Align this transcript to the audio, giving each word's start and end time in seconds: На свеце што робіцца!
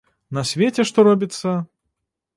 На 0.37 0.43
свеце 0.51 0.87
што 0.91 1.05
робіцца! 1.11 1.55